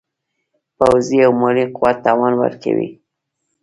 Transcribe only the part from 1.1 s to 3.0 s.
او مالي قوت توان ورکوي.